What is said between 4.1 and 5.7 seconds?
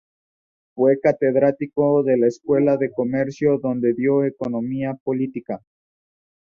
Economía Política.